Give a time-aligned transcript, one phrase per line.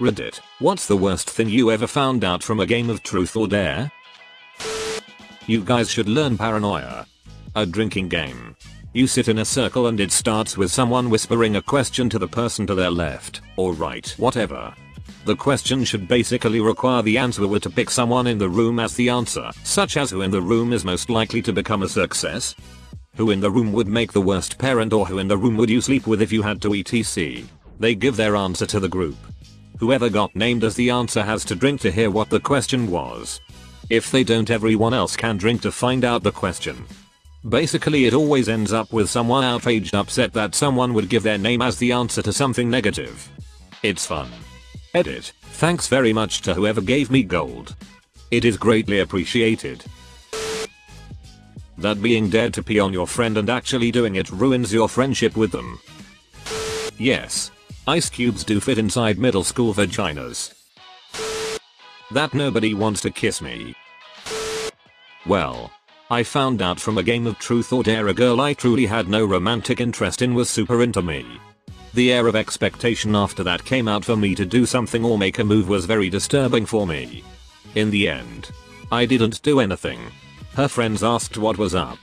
[0.00, 3.46] Reddit, what's the worst thing you ever found out from a game of truth or
[3.46, 3.92] dare?
[5.46, 7.06] You guys should learn paranoia.
[7.54, 8.56] A drinking game.
[8.92, 12.26] You sit in a circle and it starts with someone whispering a question to the
[12.26, 14.74] person to their left, or right, whatever.
[15.26, 19.10] The question should basically require the answerer to pick someone in the room as the
[19.10, 22.56] answer, such as who in the room is most likely to become a success,
[23.16, 25.70] who in the room would make the worst parent or who in the room would
[25.70, 27.44] you sleep with if you had to etc.
[27.78, 29.16] They give their answer to the group.
[29.84, 33.42] Whoever got named as the answer has to drink to hear what the question was.
[33.90, 36.86] If they don't everyone else can drink to find out the question.
[37.46, 41.60] Basically it always ends up with someone outraged upset that someone would give their name
[41.60, 43.28] as the answer to something negative.
[43.82, 44.30] It's fun.
[44.94, 45.34] Edit.
[45.60, 47.76] Thanks very much to whoever gave me gold.
[48.30, 49.84] It is greatly appreciated.
[51.76, 55.36] That being dared to pee on your friend and actually doing it ruins your friendship
[55.36, 55.78] with them.
[56.96, 57.50] Yes,
[57.86, 60.54] Ice cubes do fit inside middle school vaginas.
[62.10, 63.74] That nobody wants to kiss me.
[65.26, 65.70] Well,
[66.10, 69.08] I found out from a game of truth or dare a girl I truly had
[69.08, 71.26] no romantic interest in was super into me.
[71.92, 75.38] The air of expectation after that came out for me to do something or make
[75.38, 77.22] a move was very disturbing for me.
[77.74, 78.50] In the end,
[78.90, 80.00] I didn't do anything.
[80.54, 81.98] Her friends asked what was up.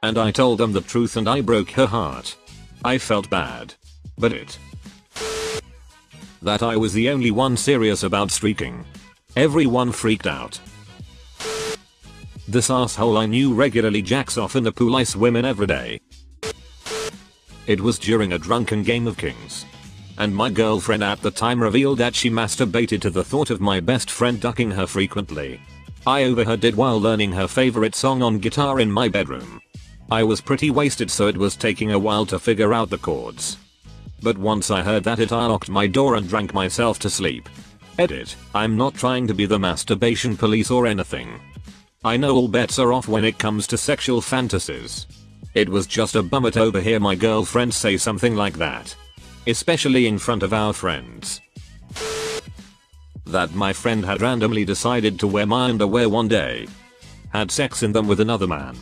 [0.00, 2.36] And I told them the truth and I broke her heart.
[2.84, 3.74] I felt bad.
[4.16, 4.58] But it
[6.44, 8.84] that I was the only one serious about streaking.
[9.36, 10.60] Everyone freaked out.
[12.46, 16.00] This asshole I knew regularly jacks off in the pool I swim in every day.
[17.66, 19.64] It was during a drunken game of kings.
[20.18, 23.80] And my girlfriend at the time revealed that she masturbated to the thought of my
[23.80, 25.60] best friend ducking her frequently.
[26.06, 29.60] I overheard it while learning her favorite song on guitar in my bedroom.
[30.10, 33.56] I was pretty wasted so it was taking a while to figure out the chords.
[34.24, 37.46] But once I heard that it I locked my door and drank myself to sleep.
[37.98, 41.38] Edit, I'm not trying to be the masturbation police or anything.
[42.02, 45.06] I know all bets are off when it comes to sexual fantasies.
[45.52, 48.96] It was just a bummer to overhear my girlfriend say something like that.
[49.46, 51.42] Especially in front of our friends.
[53.26, 56.66] That my friend had randomly decided to wear my underwear one day.
[57.28, 58.74] Had sex in them with another man.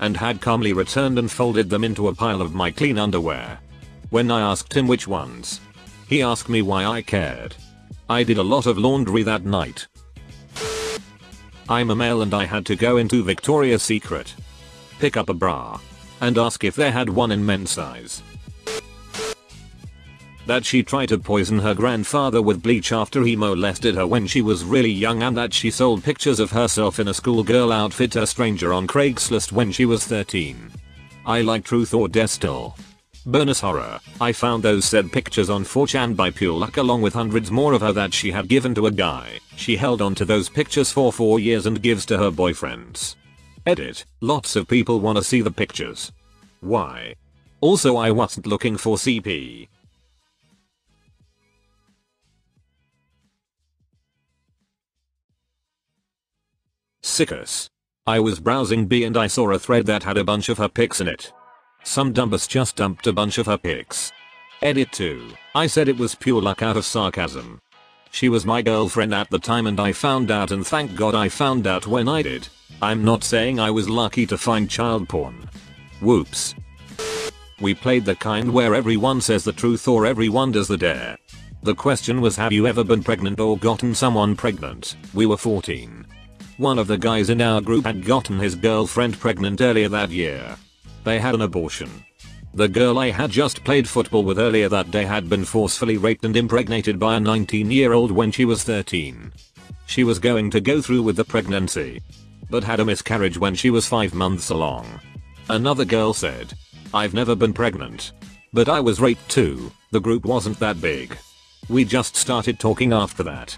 [0.00, 3.60] And had calmly returned and folded them into a pile of my clean underwear.
[4.10, 5.60] When I asked him which ones,
[6.08, 7.54] he asked me why I cared.
[8.08, 9.86] I did a lot of laundry that night.
[11.68, 14.34] I'm a male and I had to go into Victoria's Secret,
[14.98, 15.78] pick up a bra,
[16.20, 18.20] and ask if they had one in men's size.
[20.46, 24.42] That she tried to poison her grandfather with bleach after he molested her when she
[24.42, 28.22] was really young and that she sold pictures of herself in a schoolgirl outfit to
[28.22, 30.72] a stranger on Craigslist when she was 13.
[31.24, 32.26] I like truth or dare.
[33.26, 37.50] Bonus horror, I found those said pictures on 4chan by pure luck along with hundreds
[37.50, 39.40] more of her that she had given to a guy.
[39.56, 43.16] She held on to those pictures for 4 years and gives to her boyfriends.
[43.66, 46.12] Edit, lots of people wanna see the pictures.
[46.60, 47.14] Why?
[47.60, 49.68] Also I wasn't looking for CP.
[57.02, 57.68] Sickus.
[58.06, 60.68] I was browsing B and I saw a thread that had a bunch of her
[60.68, 61.34] pics in it.
[61.82, 64.12] Some dumbass just dumped a bunch of her pics.
[64.62, 65.32] Edit 2.
[65.54, 67.60] I said it was pure luck out of sarcasm.
[68.10, 71.28] She was my girlfriend at the time and I found out and thank god I
[71.28, 72.48] found out when I did.
[72.82, 75.48] I'm not saying I was lucky to find child porn.
[76.00, 76.54] Whoops.
[77.60, 81.16] We played the kind where everyone says the truth or everyone does the dare.
[81.62, 84.96] The question was have you ever been pregnant or gotten someone pregnant?
[85.14, 86.06] We were 14.
[86.56, 90.56] One of the guys in our group had gotten his girlfriend pregnant earlier that year.
[91.04, 92.04] They had an abortion.
[92.52, 96.24] The girl I had just played football with earlier that day had been forcefully raped
[96.24, 99.32] and impregnated by a 19 year old when she was 13.
[99.86, 102.02] She was going to go through with the pregnancy.
[102.50, 105.00] But had a miscarriage when she was 5 months along.
[105.48, 106.52] Another girl said,
[106.92, 108.12] I've never been pregnant.
[108.52, 111.16] But I was raped too, the group wasn't that big.
[111.68, 113.56] We just started talking after that.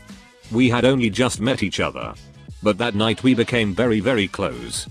[0.53, 2.15] We had only just met each other.
[2.63, 4.87] But that night we became very very close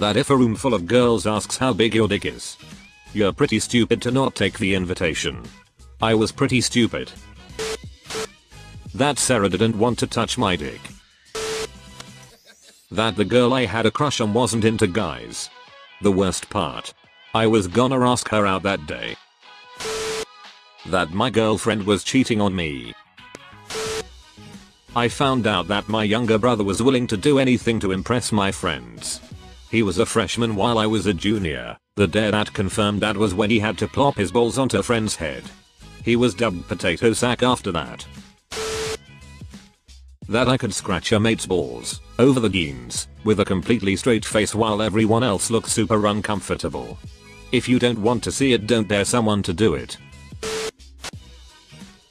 [0.00, 2.56] that if a room full of girls asks how big your dick is,
[3.12, 5.42] you're pretty stupid to not take the invitation.
[6.00, 7.12] I was pretty stupid.
[8.94, 10.80] That Sarah didn't want to touch my dick.
[12.90, 15.50] That the girl I had a crush on wasn't into guys.
[16.00, 16.94] The worst part.
[17.34, 19.16] I was gonna ask her out that day.
[20.86, 22.94] That my girlfriend was cheating on me.
[24.96, 28.50] I found out that my younger brother was willing to do anything to impress my
[28.50, 29.20] friends.
[29.70, 31.78] He was a freshman while I was a junior.
[31.94, 34.82] The day that confirmed that was when he had to plop his balls onto a
[34.82, 35.44] friend's head.
[36.04, 38.04] He was dubbed Potato Sack after that.
[40.28, 44.54] That I could scratch a mate's balls over the jeans with a completely straight face
[44.54, 46.98] while everyone else looks super uncomfortable.
[47.52, 49.98] If you don't want to see it don't dare someone to do it.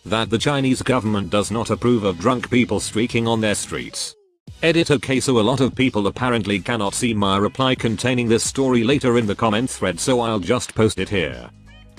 [0.06, 4.16] That the Chinese government does not approve of drunk people streaking on their streets.
[4.62, 8.84] Edit okay so a lot of people apparently cannot see my reply containing this story
[8.84, 11.50] later in the comment thread so I'll just post it here.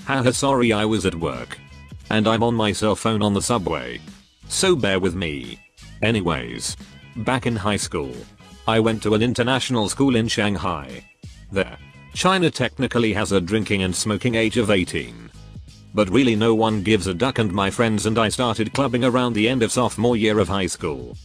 [0.04, 1.58] Haha sorry I was at work.
[2.10, 4.00] And I'm on my cell phone on the subway.
[4.48, 5.58] So bear with me.
[6.02, 6.76] Anyways.
[7.16, 8.14] Back in high school.
[8.66, 11.04] I went to an international school in Shanghai.
[11.52, 11.78] There.
[12.14, 15.30] China technically has a drinking and smoking age of 18.
[15.94, 19.32] But really no one gives a duck and my friends and I started clubbing around
[19.32, 21.16] the end of sophomore year of high school.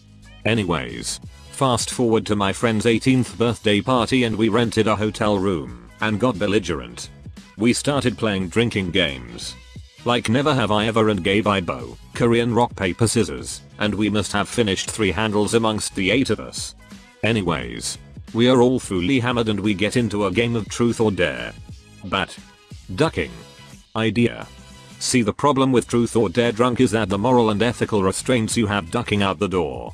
[0.45, 1.19] Anyways.
[1.51, 6.19] Fast forward to my friend's 18th birthday party and we rented a hotel room and
[6.19, 7.09] got belligerent.
[7.57, 9.55] We started playing drinking games.
[10.03, 14.31] Like never have I ever and gave Ibo, Korean rock paper scissors, and we must
[14.33, 16.75] have finished 3 handles amongst the 8 of us.
[17.23, 17.97] Anyways.
[18.33, 21.53] We are all fully hammered and we get into a game of truth or dare.
[22.03, 22.37] But.
[22.93, 23.31] Ducking.
[23.95, 24.45] Idea.
[24.99, 28.57] See the problem with truth or dare drunk is that the moral and ethical restraints
[28.57, 29.93] you have ducking out the door.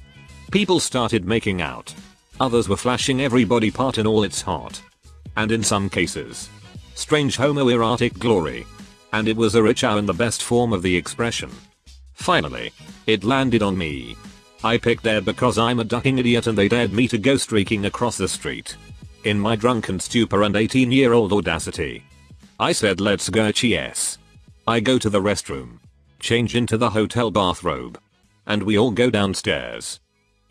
[0.52, 1.94] People started making out.
[2.40, 4.82] Others were flashing everybody part in all its hot.
[5.38, 6.50] And in some cases.
[6.94, 8.66] Strange homoerotic glory
[9.14, 11.52] and it was a rich hour in the best form of the expression.
[12.14, 12.72] Finally,
[13.08, 14.16] it landed on me.
[14.64, 17.86] I picked there because I'm a ducking idiot and they dared me to go streaking
[17.86, 18.76] across the street.
[19.24, 22.04] In my drunken stupor and 18 year old audacity.
[22.60, 24.18] I said let's go yes.
[24.68, 25.80] I go to the restroom.
[26.20, 28.00] Change into the hotel bathrobe.
[28.46, 30.00] And we all go downstairs.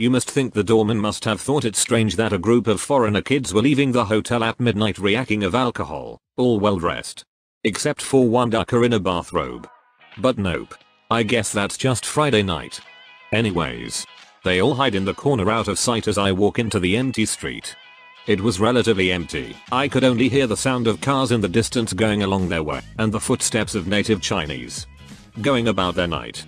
[0.01, 3.21] You must think the doorman must have thought it strange that a group of foreigner
[3.21, 7.23] kids were leaving the hotel at midnight reacting of alcohol, all well dressed.
[7.65, 9.69] Except for one ducker in a bathrobe.
[10.17, 10.75] But nope.
[11.11, 12.81] I guess that's just Friday night.
[13.31, 14.07] Anyways.
[14.43, 17.27] They all hide in the corner out of sight as I walk into the empty
[17.27, 17.77] street.
[18.27, 19.55] It was relatively empty.
[19.71, 22.81] I could only hear the sound of cars in the distance going along their way
[22.97, 24.87] and the footsteps of native Chinese.
[25.43, 26.43] Going about their night.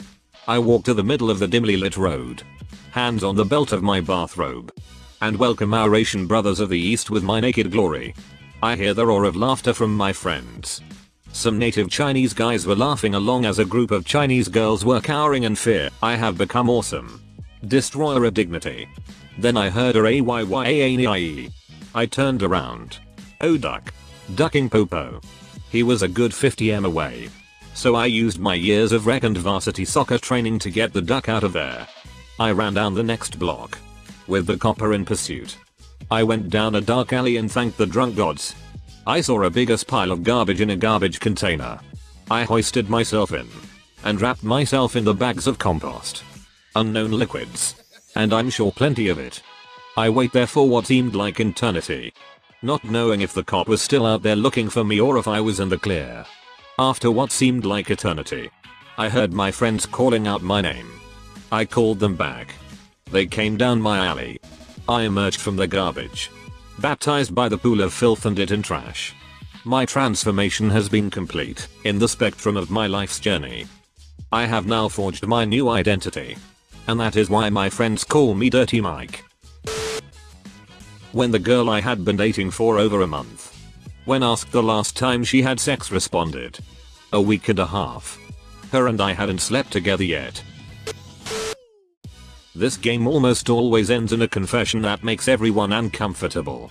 [0.48, 2.42] I walk to the middle of the dimly lit road.
[2.92, 4.70] Hands on the belt of my bathrobe.
[5.22, 8.14] And welcome our Asian brothers of the east with my naked glory.
[8.62, 10.82] I hear the roar of laughter from my friends.
[11.32, 15.44] Some native Chinese guys were laughing along as a group of Chinese girls were cowering
[15.44, 15.88] in fear.
[16.02, 17.22] I have become awesome.
[17.66, 18.86] Destroyer of dignity.
[19.38, 21.50] Then I heard a.
[21.94, 22.98] I turned around.
[23.40, 23.90] Oh duck.
[24.34, 25.18] Ducking popo.
[25.70, 27.30] He was a good 50m away.
[27.72, 31.30] So I used my years of rec and varsity soccer training to get the duck
[31.30, 31.88] out of there.
[32.38, 33.78] I ran down the next block.
[34.26, 35.56] With the copper in pursuit.
[36.10, 38.54] I went down a dark alley and thanked the drunk gods
[39.04, 41.80] I saw a biggest pile of garbage in a garbage container.
[42.30, 43.48] I hoisted myself in.
[44.04, 46.22] And wrapped myself in the bags of compost.
[46.76, 47.74] Unknown liquids.
[48.14, 49.42] And I'm sure plenty of it.
[49.96, 52.12] I wait there for what seemed like eternity.
[52.62, 55.40] Not knowing if the cop was still out there looking for me or if I
[55.40, 56.24] was in the clear.
[56.78, 58.50] After what seemed like eternity.
[58.98, 60.88] I heard my friends calling out my name.
[61.52, 62.54] I called them back.
[63.12, 64.40] They came down my alley.
[64.88, 66.30] I emerged from the garbage
[66.82, 69.14] baptized by the pool of filth and it in trash.
[69.64, 73.66] My transformation has been complete in the spectrum of my life's journey.
[74.32, 76.36] I have now forged my new identity.
[76.88, 79.24] And that is why my friends call me Dirty Mike.
[81.12, 83.56] When the girl I had been dating for over a month.
[84.04, 86.58] When asked the last time she had sex responded.
[87.12, 88.18] A week and a half.
[88.72, 90.42] Her and I hadn't slept together yet.
[92.54, 96.70] This game almost always ends in a confession that makes everyone uncomfortable.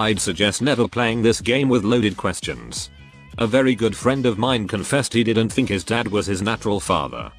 [0.00, 2.90] I'd suggest never playing this game with loaded questions.
[3.38, 6.80] A very good friend of mine confessed he didn't think his dad was his natural
[6.80, 7.30] father.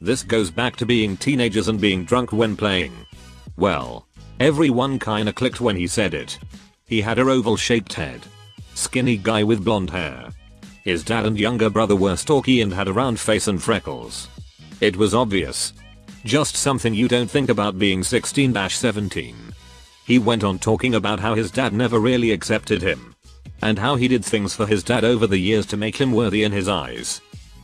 [0.00, 2.92] This goes back to being teenagers and being drunk when playing.
[3.56, 4.06] Well,
[4.38, 6.38] everyone kinda clicked when he said it.
[6.86, 8.20] He had a oval shaped head.
[8.74, 10.28] Skinny guy with blonde hair.
[10.84, 14.28] His dad and younger brother were stocky and had a round face and freckles.
[14.80, 15.72] It was obvious,
[16.24, 19.34] just something you don't think about being 16-17.
[20.06, 23.14] He went on talking about how his dad never really accepted him.
[23.62, 26.44] And how he did things for his dad over the years to make him worthy
[26.44, 27.20] in his eyes.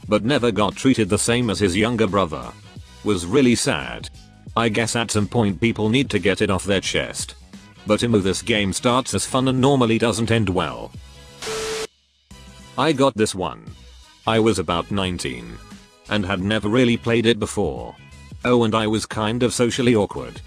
[0.09, 2.53] But never got treated the same as his younger brother.
[3.05, 4.11] Was really sad.
[4.57, 7.35] I guess at some point people need to get it off their chest.
[7.87, 10.93] But imo this game starts as fun and normally doesn't end well.
[12.77, 13.65] I got this one.
[14.27, 15.57] I was about 19.
[16.09, 17.95] And had never really played it before.
[18.45, 20.41] Oh and I was kind of socially awkward.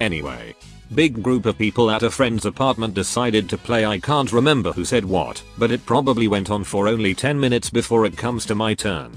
[0.00, 0.54] Anyway.
[0.94, 4.84] Big group of people at a friend's apartment decided to play I can't remember who
[4.84, 8.56] said what, but it probably went on for only 10 minutes before it comes to
[8.56, 9.16] my turn.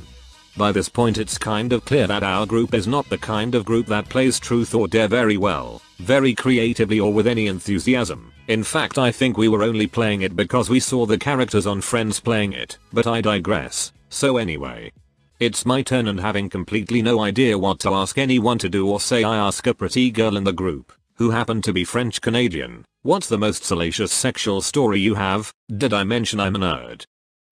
[0.56, 3.66] By this point it's kind of clear that our group is not the kind of
[3.66, 8.32] group that plays truth or dare very well, very creatively or with any enthusiasm.
[8.48, 11.82] In fact I think we were only playing it because we saw the characters on
[11.82, 13.94] Friends playing it, but I digress.
[14.10, 14.92] So anyway.
[15.40, 19.00] It's my turn and having completely no idea what to ask anyone to do or
[19.00, 22.86] say I ask a pretty girl in the group, who happened to be French Canadian,
[23.02, 25.52] what's the most salacious sexual story you have?
[25.76, 27.06] Did I mention I'm a nerd?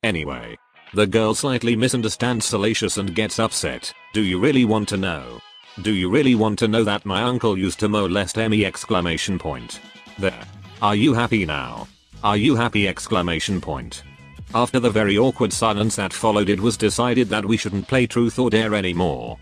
[0.04, 0.58] Anyway.
[0.94, 3.94] The girl slightly misunderstands salacious and gets upset.
[4.14, 5.40] Do you really want to know?
[5.82, 9.80] Do you really want to know that my uncle used to molest me exclamation point.
[10.20, 10.44] There.
[10.82, 11.88] Are you happy now?
[12.24, 14.04] Are you happy exclamation point.
[14.54, 18.38] After the very awkward silence that followed it was decided that we shouldn't play truth
[18.38, 19.38] or dare anymore.